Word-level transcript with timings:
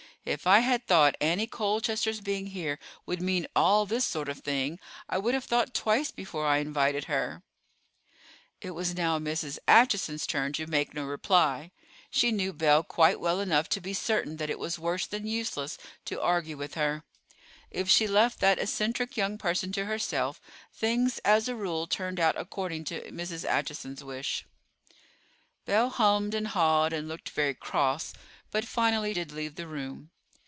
"If 0.23 0.45
I 0.45 0.59
had 0.59 0.85
thought 0.85 1.15
Annie 1.19 1.47
Colchester's 1.47 2.21
being 2.21 2.45
here 2.45 2.77
would 3.07 3.23
mean 3.23 3.47
all 3.55 3.87
this 3.87 4.05
sort 4.05 4.29
of 4.29 4.41
thing 4.41 4.77
I 5.09 5.17
would 5.17 5.33
have 5.33 5.45
thought 5.45 5.73
twice 5.73 6.11
before 6.11 6.45
I 6.45 6.59
invited 6.59 7.05
her." 7.05 7.41
It 8.61 8.69
was 8.75 8.93
now 8.93 9.17
Mrs. 9.17 9.57
Acheson's 9.67 10.27
turn 10.27 10.53
to 10.53 10.67
make 10.67 10.93
no 10.93 11.05
reply. 11.05 11.71
She 12.11 12.31
knew 12.31 12.53
Belle 12.53 12.83
quite 12.83 13.19
well 13.19 13.39
enough 13.39 13.67
to 13.69 13.81
be 13.81 13.95
certain 13.95 14.37
that 14.37 14.51
it 14.51 14.59
was 14.59 14.77
worse 14.77 15.07
than 15.07 15.25
useless 15.25 15.79
to 16.05 16.21
argue 16.21 16.55
with 16.55 16.75
her. 16.75 17.03
If 17.71 17.89
she 17.89 18.05
left 18.05 18.39
that 18.41 18.59
eccentric 18.59 19.17
young 19.17 19.39
person 19.39 19.71
to 19.71 19.85
herself, 19.85 20.39
things 20.71 21.17
as 21.25 21.47
a 21.47 21.55
rule 21.55 21.87
turned 21.87 22.19
out 22.19 22.35
according 22.37 22.83
to 22.85 23.01
Mrs. 23.09 23.43
Acheson's 23.43 24.03
wish. 24.03 24.45
Belle 25.65 25.89
hummed 25.89 26.35
and 26.35 26.49
hawed, 26.49 26.93
and 26.93 27.07
looked 27.07 27.29
very 27.31 27.55
cross, 27.55 28.13
but 28.51 28.65
finally 28.65 29.13
did 29.13 29.31
leave 29.31 29.55
the 29.55 29.65
room. 29.67 30.09